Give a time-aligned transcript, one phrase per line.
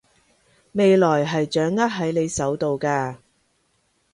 [0.71, 3.17] 未來係掌握喺你手度㗎